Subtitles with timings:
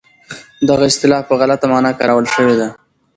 [0.67, 2.67] دغه اصطلاح په غلطه مانا کارول شوې ده.